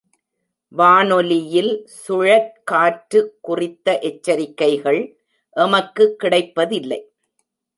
வானொலியில் 0.71 1.69
சுழற்காற்று 1.97 3.21
குறித்த 3.41 3.99
எச்சரிக்கைகள் 4.01 5.01
எமக்கு 5.55 6.15
கிடைப்பதில்லை. 6.15 7.01